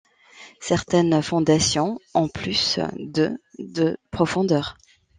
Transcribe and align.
Certaines 0.61 1.21
fondations 1.21 1.99
ont 2.15 2.27
plus 2.27 2.79
de 2.97 3.37
de 3.59 3.99
profondeur. 4.09 4.75